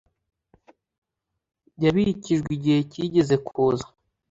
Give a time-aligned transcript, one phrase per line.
[1.83, 3.85] yabikijwe igihe kigeze kuza